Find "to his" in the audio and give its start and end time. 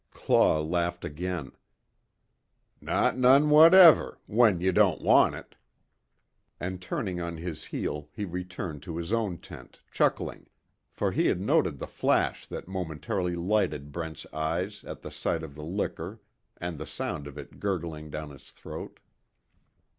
8.81-9.13